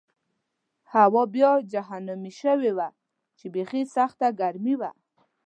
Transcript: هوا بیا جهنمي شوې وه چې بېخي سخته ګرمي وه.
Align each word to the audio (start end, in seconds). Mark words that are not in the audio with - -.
هوا 0.93 1.23
بیا 1.35 1.51
جهنمي 1.71 2.31
شوې 2.41 2.71
وه 2.77 2.87
چې 3.37 3.45
بېخي 3.53 3.81
سخته 3.95 4.27
ګرمي 4.39 4.75
وه. 4.81 4.91